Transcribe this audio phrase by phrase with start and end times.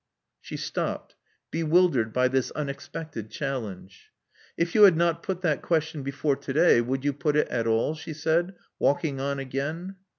[0.39, 1.13] She stopped,
[1.51, 4.09] bewildered by this unexpected challenge.
[4.57, 7.93] If you had not put that question' before today, would you put it at all?"
[7.93, 9.97] she said, walking on again.